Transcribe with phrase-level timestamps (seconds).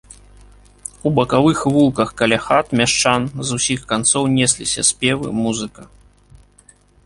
[1.09, 5.81] У бакавых вулках каля хат мяшчан з усіх канцоў несліся спевы, музыка.